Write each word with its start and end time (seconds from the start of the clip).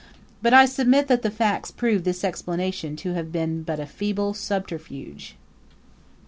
But 0.41 0.51
I 0.51 0.65
submit 0.65 1.07
that 1.09 1.21
the 1.21 1.29
facts 1.29 1.69
prove 1.69 2.05
this 2.05 2.23
explanation 2.23 2.95
to 2.95 3.13
have 3.13 3.31
been 3.31 3.61
but 3.61 3.79
a 3.79 3.85
feeble 3.85 4.33
subterfuge. 4.33 5.35